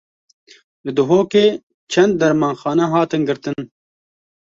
Li 0.83 0.91
Duhokê 0.97 1.45
çend 1.91 2.13
dermanxane 2.21 2.85
hatin 2.93 3.21
girtin. 3.27 3.57